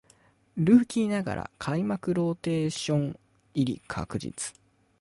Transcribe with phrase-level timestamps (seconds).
[0.57, 3.19] ルーキーながら開幕ローテーション
[3.53, 4.55] 入り確実